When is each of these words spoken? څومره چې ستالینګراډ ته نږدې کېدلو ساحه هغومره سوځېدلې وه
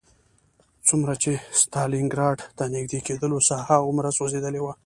څومره 0.87 1.13
چې 1.23 1.31
ستالینګراډ 1.59 2.37
ته 2.57 2.63
نږدې 2.75 2.99
کېدلو 3.07 3.37
ساحه 3.49 3.71
هغومره 3.79 4.09
سوځېدلې 4.17 4.61
وه 4.61 4.73